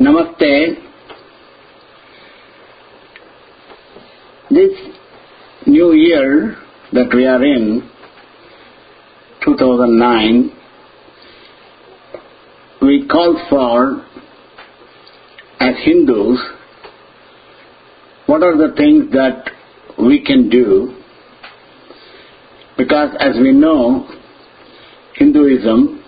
[0.00, 0.76] Namaste.
[4.50, 4.72] This
[5.66, 6.56] new year
[6.92, 7.88] that we are in,
[9.44, 10.50] 2009,
[12.82, 14.04] we call for,
[15.60, 16.38] as Hindus,
[18.26, 19.50] what are the things that
[19.98, 20.96] we can do
[22.80, 24.08] because as we know,
[25.16, 26.02] Hinduism,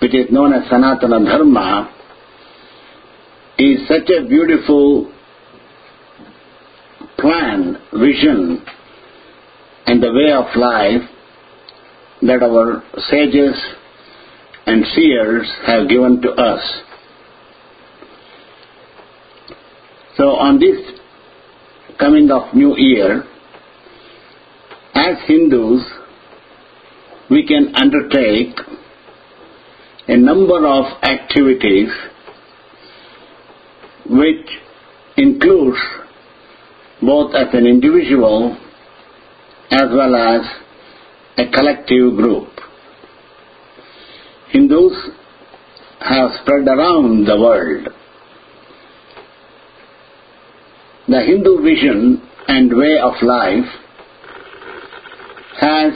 [0.00, 1.92] which is known as Sanatana Dharma,
[3.60, 5.12] is such a beautiful
[7.18, 8.64] plan, vision,
[9.86, 11.02] and the way of life
[12.22, 13.54] that our sages
[14.64, 16.60] and seers have given to us.
[20.16, 20.78] So on this
[21.98, 23.24] coming of New Year,
[24.94, 25.82] as Hindus,
[27.28, 28.56] we can undertake
[30.08, 31.90] a number of activities
[34.08, 34.46] which
[35.16, 35.78] includes
[37.02, 38.56] both as an individual
[39.70, 40.40] as well as
[41.38, 42.48] a collective group.
[44.50, 44.92] Hindus
[46.00, 47.88] have spread around the world.
[51.08, 53.70] The Hindu vision and way of life
[55.60, 55.92] has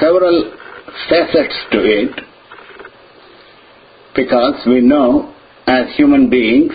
[0.00, 0.54] several
[1.08, 2.20] facets to it
[4.14, 5.34] because we know
[5.66, 6.72] as human beings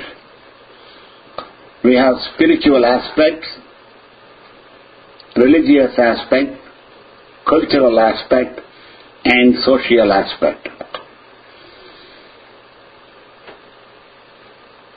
[1.84, 3.48] we have spiritual aspects,
[5.36, 6.58] religious aspect,
[7.48, 8.60] cultural aspect,
[9.26, 10.68] and social aspect.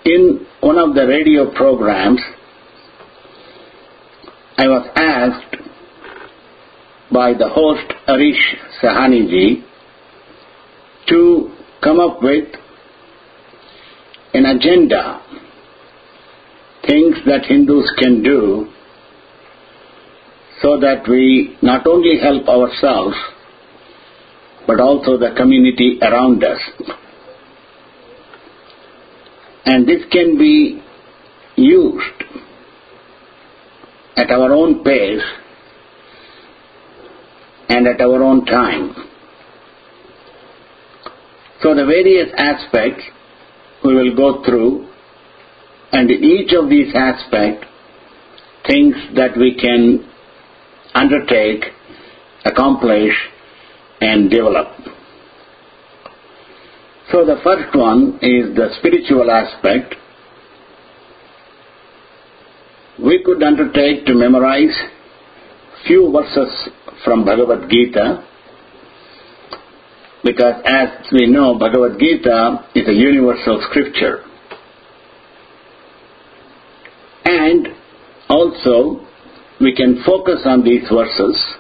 [0.05, 2.21] In one of the radio programs,
[4.59, 5.57] I was asked
[7.13, 9.65] by the host Arish Sahaniji
[11.09, 12.49] to come up with
[14.35, 15.21] an agenda,
[16.93, 18.67] things that Hindus can do
[20.61, 23.17] so that we not only help ourselves
[24.67, 26.61] but also the community around us.
[29.65, 30.83] And this can be
[31.57, 32.25] used
[34.17, 35.23] at our own pace
[37.69, 38.95] and at our own time.
[41.63, 43.03] So the various aspects
[43.85, 44.92] we will go through
[45.93, 47.67] and in each of these aspects
[48.67, 50.09] things that we can
[50.95, 51.65] undertake,
[52.45, 53.13] accomplish
[54.01, 54.69] and develop.
[57.11, 59.95] So the first one is the spiritual aspect.
[63.03, 64.77] We could undertake to memorize
[65.87, 66.71] few verses
[67.05, 68.25] from Bhagavad Gita
[70.25, 74.25] because as we know Bhagavad Gita is a universal scripture.
[77.25, 77.69] And
[78.65, 79.01] also
[79.61, 81.55] we can focus on these verses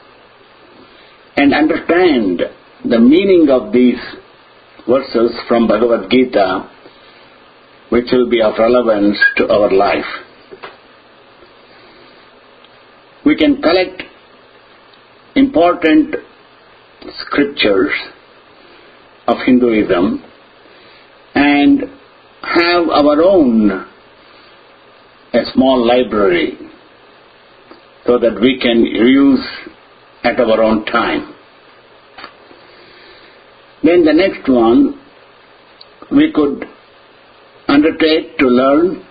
[1.36, 2.42] and understand
[2.84, 4.00] the meaning of these
[4.88, 6.68] verses from Bhagavad Gita
[7.90, 10.04] which will be of relevance to our life.
[13.24, 14.02] We can collect
[15.36, 16.16] important
[17.19, 17.92] scriptures
[19.28, 20.24] of Hinduism
[21.34, 21.80] and
[22.42, 23.86] have our own
[25.34, 26.62] a small library
[28.06, 29.40] so that we can use
[30.24, 31.34] at our own time.
[33.82, 35.00] Then the next one,
[36.10, 36.64] we could
[37.68, 39.04] undertake to learn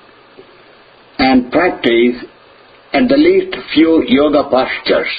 [1.17, 2.23] and practice
[2.93, 5.11] at the least few yoga postures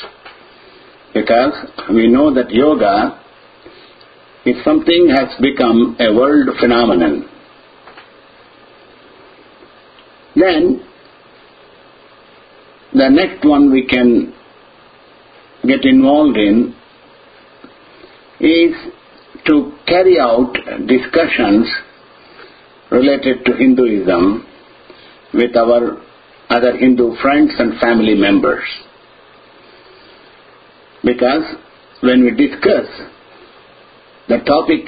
[1.14, 1.54] because
[1.90, 3.20] we know that yoga
[4.44, 7.28] is something has become a world phenomenon.
[10.34, 10.86] Then
[12.94, 14.34] the next one we can
[15.66, 16.75] get involved in
[18.41, 18.75] is
[19.47, 20.53] to carry out
[20.86, 21.69] discussions
[22.90, 24.46] related to Hinduism
[25.32, 26.02] with our
[26.50, 28.64] other Hindu friends and family members.
[31.02, 31.44] Because
[32.02, 32.87] when we discuss
[34.28, 34.84] the topic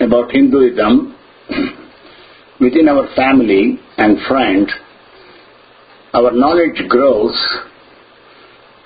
[0.00, 1.16] about Hinduism
[2.60, 4.70] within our family and friends,
[6.14, 7.34] our knowledge grows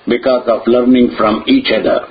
[0.07, 2.07] because of learning from each other.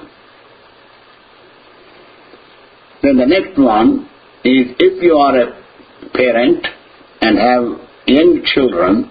[3.02, 4.08] Then the next one
[4.44, 5.60] is if you are a
[6.12, 6.66] parent
[7.22, 9.10] and have young children,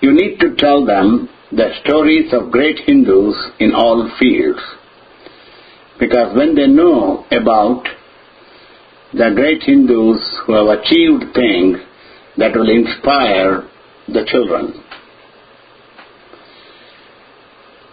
[0.00, 4.60] you need to tell them the stories of great Hindus in all fields.
[5.98, 7.84] Because when they know about
[9.12, 11.78] the great Hindus who have achieved things
[12.38, 13.68] that will inspire
[14.08, 14.82] the children.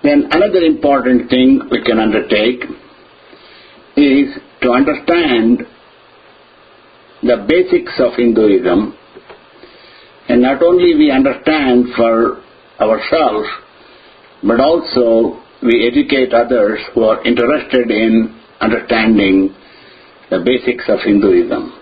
[0.03, 2.63] Then another important thing we can undertake
[3.95, 4.27] is
[4.61, 5.63] to understand
[7.21, 8.97] the basics of Hinduism
[10.27, 12.43] and not only we understand for
[12.81, 13.47] ourselves
[14.43, 19.55] but also we educate others who are interested in understanding
[20.29, 21.79] the basics of Hinduism.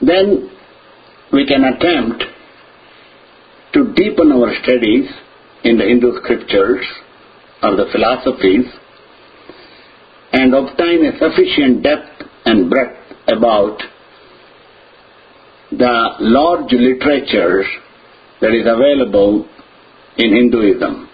[0.00, 0.50] Then
[1.32, 2.24] we can attempt
[3.74, 5.08] to deepen our studies
[5.64, 6.84] in the Hindu scriptures
[7.62, 8.66] or the philosophies
[10.32, 12.96] and obtain a sufficient depth and breadth
[13.28, 13.80] about
[15.70, 17.62] the large literature
[18.40, 19.46] that is available
[20.16, 21.08] in Hinduism.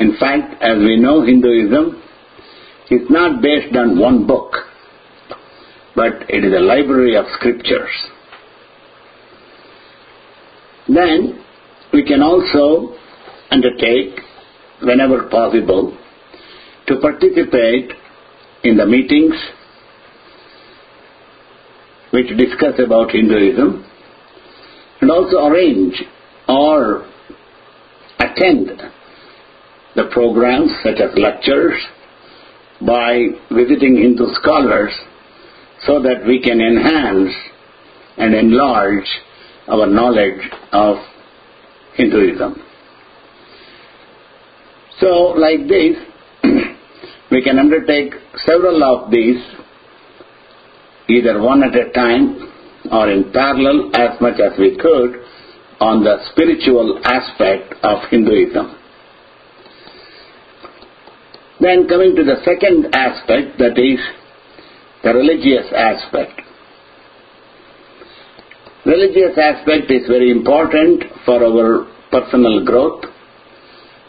[0.00, 2.02] In fact, as we know, Hinduism
[2.90, 4.52] is not based on one book,
[5.94, 7.90] but it is a library of scriptures.
[10.88, 11.44] Then
[11.92, 12.96] we can also
[13.50, 14.20] undertake,
[14.82, 15.96] whenever possible,
[16.86, 17.92] to participate
[18.64, 19.34] in the meetings
[22.10, 23.84] which discuss about Hinduism
[25.00, 26.02] and also arrange
[26.48, 27.06] or
[28.18, 28.70] attend
[29.94, 31.74] the programs such as lectures
[32.86, 34.92] by visiting Hindu scholars
[35.86, 37.34] so that we can enhance
[38.16, 39.08] and enlarge
[39.68, 40.40] our knowledge
[40.72, 40.96] of
[41.94, 42.62] Hinduism.
[45.00, 45.96] So, like this,
[47.30, 48.14] we can undertake
[48.46, 49.42] several of these,
[51.08, 52.50] either one at a time
[52.90, 55.24] or in parallel as much as we could,
[55.80, 58.78] on the spiritual aspect of Hinduism.
[61.60, 64.00] Then coming to the second aspect, that is
[65.02, 66.40] the religious aspect.
[68.84, 73.04] Religious aspect is very important for our personal growth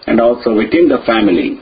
[0.07, 1.59] and also within the family.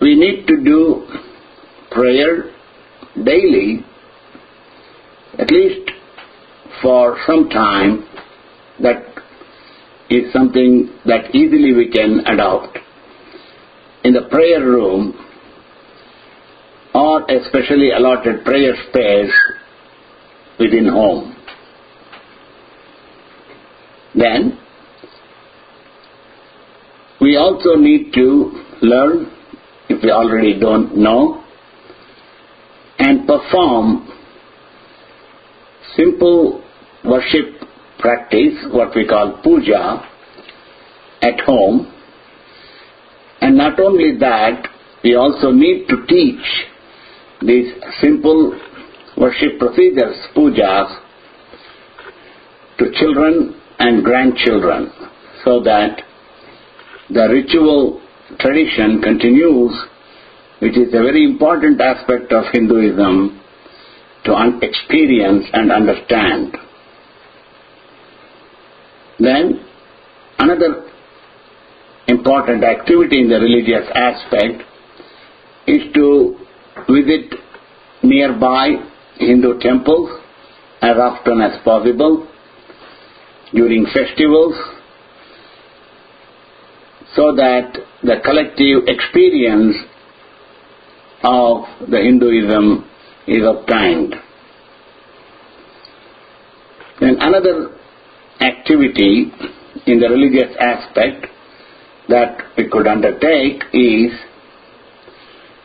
[0.00, 1.06] We need to do
[1.90, 2.50] prayer
[3.22, 3.84] daily,
[5.38, 5.90] at least
[6.80, 8.06] for some time,
[8.82, 9.04] that
[10.08, 12.78] is something that easily we can adopt.
[14.02, 15.14] In the prayer room,
[16.94, 19.32] or especially allotted prayer space
[20.58, 21.36] within home.
[24.14, 24.58] Then,
[27.20, 29.30] we also need to learn,
[29.88, 31.44] if we already don't know,
[32.98, 34.08] and perform
[35.96, 36.64] simple
[37.04, 37.60] worship
[37.98, 40.08] practice, what we call puja,
[41.22, 41.92] at home.
[43.40, 44.68] And not only that,
[45.02, 46.44] we also need to teach
[47.40, 48.58] these simple
[49.16, 51.00] worship procedures, pujas,
[52.78, 54.92] to children and grandchildren
[55.44, 56.02] so that
[57.08, 58.00] the ritual
[58.38, 59.72] tradition continues,
[60.60, 63.40] which is a very important aspect of Hinduism
[64.24, 66.56] to experience and understand.
[69.18, 69.66] Then,
[70.38, 70.89] another
[72.10, 74.62] important activity in the religious aspect
[75.66, 76.36] is to
[76.88, 77.34] visit
[78.02, 78.66] nearby
[79.18, 80.10] Hindu temples
[80.82, 82.26] as often as possible
[83.52, 84.54] during festivals
[87.14, 89.76] so that the collective experience
[91.22, 92.88] of the Hinduism
[93.26, 94.14] is obtained.
[97.00, 97.76] Then another
[98.40, 99.32] activity
[99.86, 101.26] in the religious aspect
[102.10, 104.12] that we could undertake is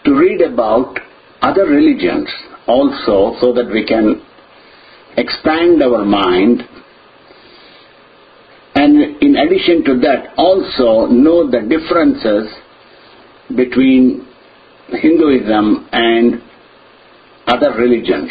[0.05, 0.97] to read about
[1.41, 2.29] other religions
[2.67, 4.21] also so that we can
[5.17, 6.61] expand our mind.
[8.75, 12.53] And in addition to that also know the differences
[13.55, 14.27] between
[14.89, 16.41] Hinduism and
[17.47, 18.29] other religions.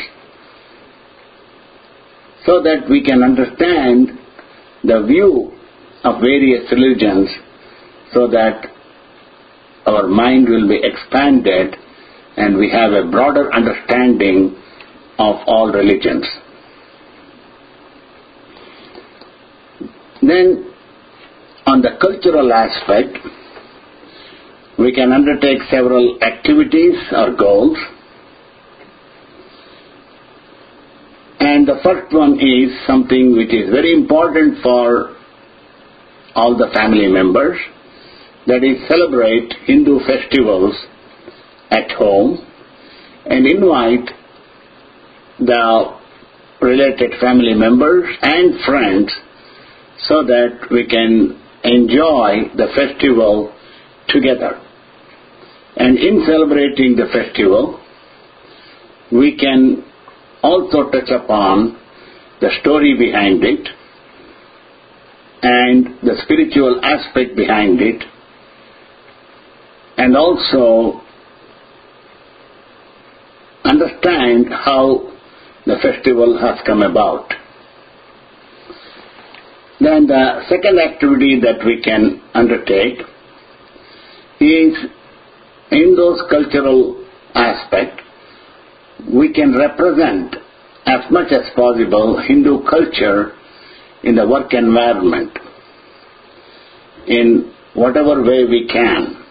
[2.47, 4.19] So that we can understand
[4.85, 5.53] the view
[6.05, 7.31] of various religions
[8.15, 8.67] so that
[9.87, 11.77] our mind will be expanded
[12.37, 14.57] and we have a broader understanding
[15.19, 16.25] of all religions.
[20.23, 20.73] Then,
[21.67, 23.19] on the cultural aspect,
[24.79, 27.77] we can undertake several activities or goals.
[31.41, 35.15] And the first one is something which is very important for
[36.35, 37.59] all the family members,
[38.47, 40.75] that is celebrate Hindu festivals
[41.71, 42.45] at home
[43.27, 44.11] and invite
[45.39, 45.99] the
[46.61, 49.13] related family members and friends
[50.07, 53.55] so that we can enjoy the festival
[54.09, 54.61] together.
[55.77, 57.81] And in celebrating the festival,
[59.11, 59.85] we can
[60.43, 61.81] also touch upon
[62.41, 63.67] the story behind it
[65.43, 68.03] and the spiritual aspect behind it
[69.97, 71.01] and also
[73.65, 75.11] understand how
[75.67, 77.33] the festival has come about.
[79.81, 83.01] Then the second activity that we can undertake
[84.41, 84.75] is
[85.71, 88.03] in those cultural aspects,
[89.13, 90.37] we can represent
[90.87, 93.33] as much as possible Hindu culture
[94.03, 95.37] in the work environment
[97.07, 99.24] in whatever way we can,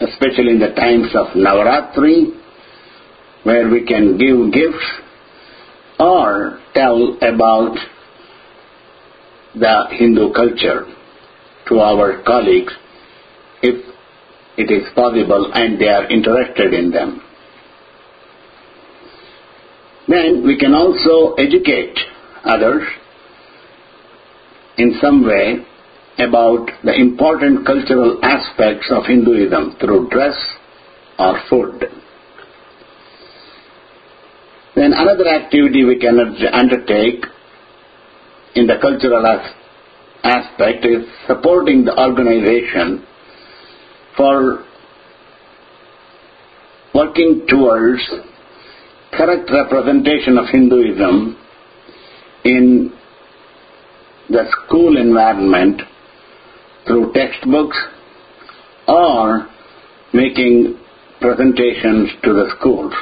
[0.00, 2.32] especially in the times of Navaratri,
[3.42, 4.86] where we can give gifts
[5.98, 7.76] or tell about
[9.54, 10.86] the Hindu culture
[11.68, 12.72] to our colleagues
[13.62, 13.84] if
[14.56, 17.22] it is possible and they are interested in them.
[20.08, 21.96] Then we can also educate
[22.44, 22.82] others
[24.76, 25.64] in some way
[26.20, 30.36] about the important cultural aspects of Hinduism through dress
[31.18, 31.84] or food.
[34.74, 36.18] Then another activity we can
[36.52, 37.24] undertake
[38.54, 39.54] in the cultural as-
[40.22, 43.04] aspect is supporting the organization
[44.16, 44.64] for
[46.94, 48.02] working towards
[49.12, 51.36] correct representation of Hinduism
[52.44, 52.92] in
[54.28, 55.82] the school environment
[56.90, 57.76] through textbooks
[58.88, 59.48] or
[60.12, 60.76] making
[61.20, 62.92] presentations to the schools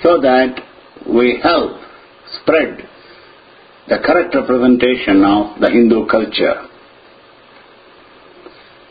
[0.00, 0.62] so that
[1.12, 1.72] we help
[2.40, 2.88] spread
[3.88, 6.68] the correct representation of the Hindu culture.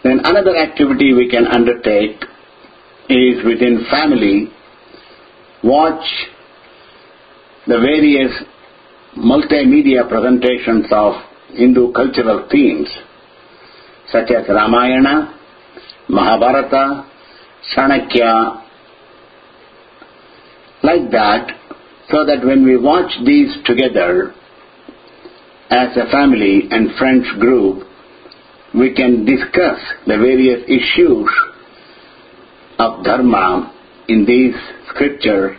[0.04, 2.20] Then another activity we can undertake
[3.08, 4.48] is within family,
[5.64, 6.04] watch
[7.68, 8.32] the various
[9.16, 12.90] multimedia presentations of Hindu cultural themes
[14.12, 15.34] such as Ramayana,
[16.08, 17.06] Mahabharata,
[17.76, 18.64] Chanakya,
[20.84, 21.52] like that,
[22.10, 24.34] so that when we watch these together
[25.70, 27.86] as a family and friends group,
[28.74, 31.30] we can discuss the various issues
[32.80, 33.74] of Dharma
[34.08, 34.56] in these
[34.90, 35.58] scriptures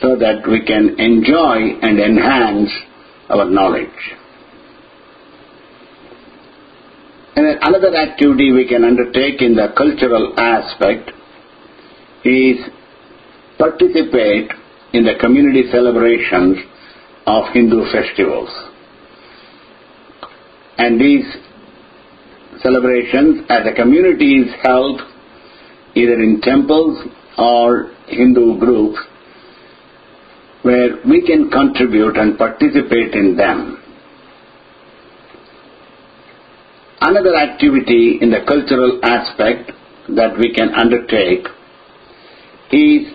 [0.00, 2.70] so that we can enjoy and enhance
[3.28, 3.88] our knowledge.
[7.34, 11.10] And another activity we can undertake in the cultural aspect
[12.24, 12.56] is
[13.58, 14.50] participate
[14.92, 16.58] in the community celebrations
[17.26, 18.50] of Hindu festivals.
[20.78, 21.24] And these
[22.62, 25.00] celebrations as a community is held
[25.94, 26.98] either in temples
[27.38, 28.98] or Hindu groups
[30.62, 33.81] where we can contribute and participate in them.
[37.04, 39.72] Another activity in the cultural aspect
[40.10, 41.44] that we can undertake
[42.70, 43.12] is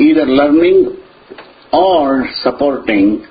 [0.00, 0.96] either learning
[1.72, 3.24] or supporting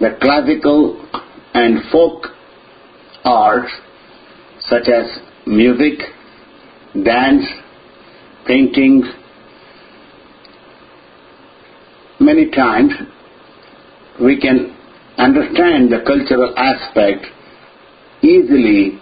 [0.00, 1.08] the classical
[1.54, 2.26] and folk
[3.24, 3.72] arts
[4.58, 5.06] such as
[5.46, 6.00] music,
[7.04, 7.46] dance,
[8.44, 9.04] painting.
[12.18, 12.92] Many times
[14.20, 14.76] we can
[15.16, 17.26] understand the cultural aspect
[18.22, 19.00] easily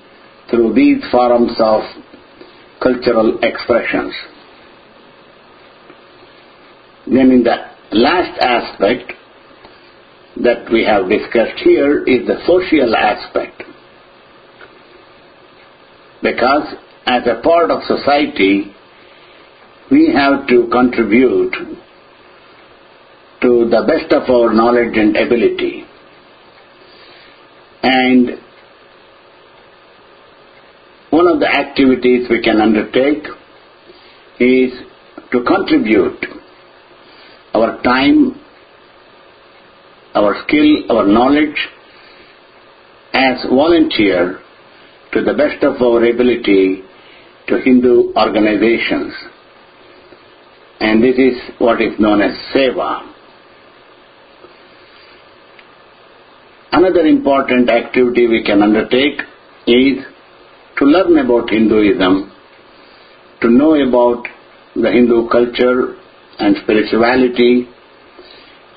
[0.50, 1.82] through these forms of
[2.82, 4.14] cultural expressions.
[7.06, 7.56] Then in the
[7.92, 9.12] last aspect
[10.42, 13.62] that we have discussed here is the social aspect.
[16.22, 16.74] Because
[17.06, 18.74] as a part of society,
[19.90, 21.52] we have to contribute
[23.42, 25.84] to the best of our knowledge and ability.
[27.82, 28.38] And
[31.20, 33.24] one of the activities we can undertake
[34.38, 34.70] is
[35.32, 36.24] to contribute
[37.52, 38.40] our time,
[40.14, 41.58] our skill, our knowledge
[43.12, 44.40] as volunteer
[45.12, 46.82] to the best of our ability
[47.48, 49.12] to Hindu organizations.
[50.80, 53.06] And this is what is known as seva.
[56.72, 59.20] Another important activity we can undertake
[59.66, 60.09] is
[60.80, 62.32] to learn about Hinduism,
[63.42, 64.26] to know about
[64.74, 65.96] the Hindu culture
[66.38, 67.68] and spirituality,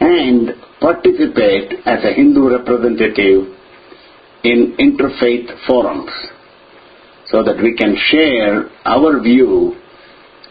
[0.02, 3.56] and participate as a Hindu representative
[4.44, 6.12] in interfaith forums
[7.28, 9.76] so that we can share our view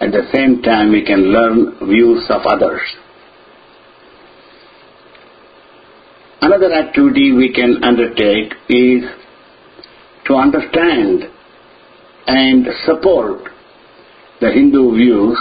[0.01, 2.81] at the same time we can learn views of others.
[6.41, 9.05] Another activity we can undertake is
[10.27, 11.25] to understand
[12.27, 13.49] and support
[14.41, 15.39] the Hindu views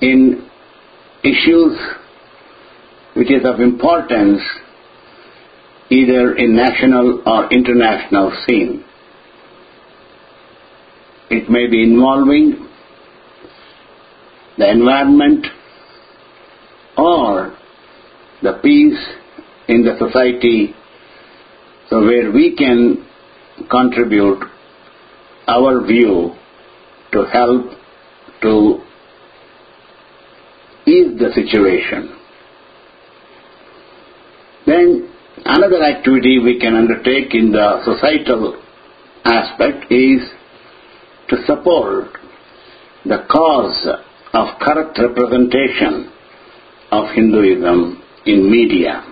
[0.00, 0.48] in
[1.22, 1.78] issues
[3.14, 4.40] which is of importance
[5.90, 8.84] either in national or international scene.
[11.30, 12.68] It may be involving
[14.58, 15.46] the environment
[16.96, 17.56] or
[18.42, 18.98] the peace
[19.68, 20.74] in the society
[21.88, 23.06] so where we can
[23.70, 24.42] contribute
[25.54, 26.32] our view
[27.12, 27.66] to help
[28.42, 28.52] to
[30.86, 32.18] ease the situation.
[34.66, 35.10] Then
[35.44, 38.62] another activity we can undertake in the societal
[39.24, 40.20] aspect is
[41.28, 42.08] to support
[43.04, 43.86] the cause
[44.32, 46.10] of correct representation
[46.90, 49.04] of Hinduism in media.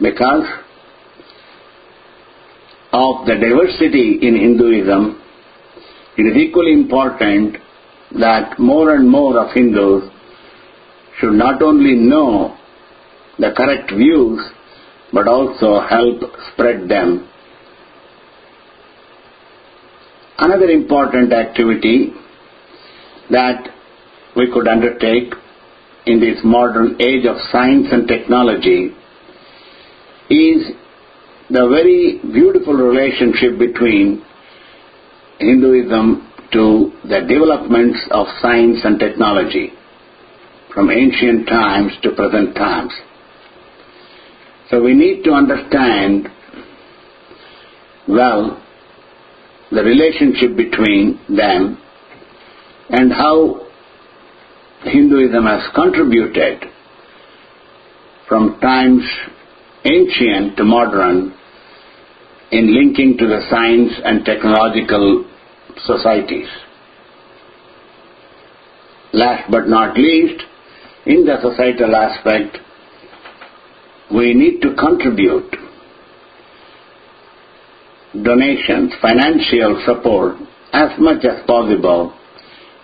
[0.00, 0.46] Because
[2.92, 5.22] of the diversity in Hinduism,
[6.16, 7.56] it is equally important
[8.18, 10.10] that more and more of Hindus
[11.18, 12.56] should not only know
[13.38, 14.40] the correct views
[15.12, 16.20] but also help
[16.52, 17.28] spread them.
[20.38, 22.12] Another important activity
[23.30, 23.68] that
[24.36, 25.32] we could undertake
[26.06, 28.94] in this modern age of science and technology
[30.30, 30.72] is
[31.50, 34.24] the very beautiful relationship between
[35.40, 39.72] Hinduism to the developments of science and technology
[40.72, 42.92] from ancient times to present times.
[44.70, 46.28] So we need to understand
[48.06, 48.62] well
[49.72, 51.80] the relationship between them
[52.90, 53.66] and how
[54.82, 56.64] Hinduism has contributed
[58.28, 59.02] from times
[59.84, 61.34] ancient to modern
[62.50, 65.24] in linking to the science and technological
[65.84, 66.48] societies.
[69.12, 70.42] Last but not least,
[71.06, 72.58] in the societal aspect,
[74.12, 75.54] we need to contribute
[78.12, 80.36] donations, financial support
[80.72, 82.12] as much as possible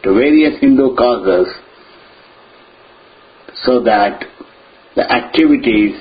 [0.03, 1.53] to various Hindu causes
[3.65, 4.25] so that
[4.95, 6.01] the activities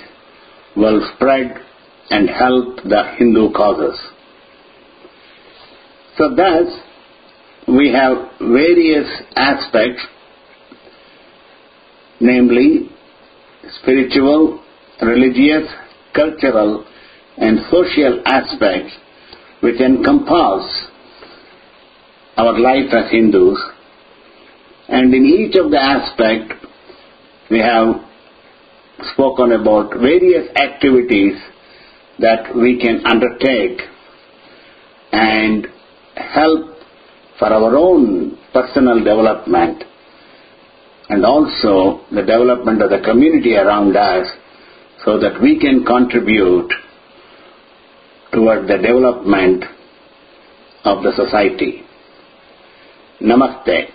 [0.75, 1.64] will spread
[2.09, 3.99] and help the Hindu causes.
[6.17, 6.67] So thus,
[7.67, 10.01] we have various aspects,
[12.19, 12.89] namely
[13.81, 14.63] spiritual,
[15.01, 15.67] religious,
[16.13, 16.85] cultural,
[17.37, 18.93] and social aspects
[19.61, 20.87] which encompass
[22.37, 23.59] our life as Hindus.
[24.87, 26.53] And in each of the aspect,
[27.49, 27.95] we have
[29.13, 31.33] spoken about various activities
[32.19, 33.81] that we can undertake
[35.11, 35.67] and
[36.15, 36.77] help
[37.39, 39.83] for our own personal development
[41.09, 44.27] and also the development of the community around us
[45.03, 46.71] so that we can contribute
[48.33, 49.63] toward the development
[50.83, 51.83] of the society.
[53.21, 53.89] Namaste.